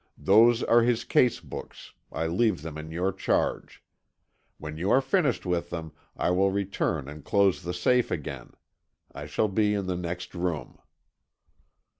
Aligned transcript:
Those 0.17 0.63
are 0.63 0.81
his 0.81 1.03
case 1.03 1.39
books, 1.39 1.93
I 2.11 2.25
leave 2.25 2.63
them 2.63 2.75
in 2.75 2.89
your 2.89 3.11
charge. 3.13 3.83
When 4.57 4.75
you 4.75 4.89
are 4.89 4.99
finished 4.99 5.45
with 5.45 5.69
them 5.69 5.91
I 6.17 6.31
will 6.31 6.49
return 6.49 7.07
and 7.07 7.23
close 7.23 7.61
the 7.61 7.71
safe 7.71 8.09
again. 8.09 8.53
I 9.13 9.27
shall 9.27 9.47
be 9.47 9.75
in 9.75 9.85
the 9.85 9.95
next 9.95 10.33
room." 10.33 10.79